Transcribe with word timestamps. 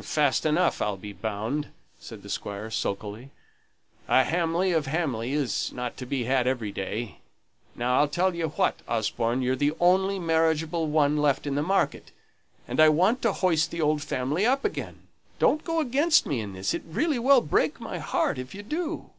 "Fast 0.00 0.46
enough, 0.46 0.80
I'll 0.80 0.96
be 0.96 1.12
bound," 1.12 1.68
said 1.98 2.22
the 2.22 2.30
Squire, 2.30 2.70
sulkily. 2.70 3.28
"A 4.08 4.24
Hamley 4.24 4.72
of 4.72 4.86
Hamley 4.86 5.34
isn't 5.34 5.96
to 5.98 6.06
be 6.06 6.24
had 6.24 6.46
every 6.46 6.72
day. 6.72 7.18
Now, 7.76 7.98
I'll 8.00 8.08
tell 8.08 8.34
you 8.34 8.48
what, 8.48 8.76
Osborne, 8.88 9.42
you're 9.42 9.54
the 9.56 9.74
only 9.80 10.18
marriageable 10.18 10.86
one 10.86 11.18
left 11.18 11.46
in 11.46 11.54
the 11.54 11.62
market, 11.62 12.12
and 12.66 12.80
I 12.80 12.88
want 12.88 13.20
to 13.20 13.32
hoist 13.34 13.70
the 13.72 13.82
old 13.82 14.00
family 14.02 14.46
up 14.46 14.64
again. 14.64 15.06
Don't 15.38 15.64
go 15.64 15.80
against 15.80 16.24
me 16.24 16.40
in 16.40 16.54
this; 16.54 16.72
it 16.72 16.82
really 16.86 17.18
will 17.18 17.42
break 17.42 17.78
my 17.78 17.98
heart 17.98 18.38
if 18.38 18.54
you 18.54 18.62
do." 18.62 19.10